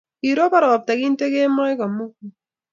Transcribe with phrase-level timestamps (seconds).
[0.19, 2.29] Kirobon ropta kintee kemoi komugul.